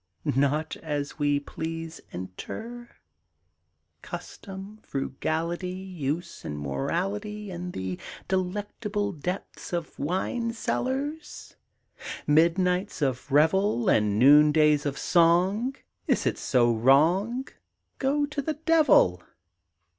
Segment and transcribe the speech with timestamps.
[0.25, 2.89] Not as we please inter
[4.01, 11.55] Custom, frugality, Use and morality In the delectable Depths of wine cellars?
[12.25, 15.75] Midnights of revel, And noondays of song!
[16.07, 17.47] Is it so wrong?
[17.99, 19.21] Go to the Devil!